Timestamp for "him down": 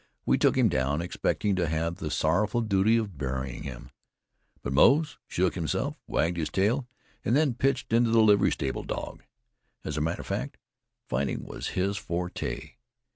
0.57-0.99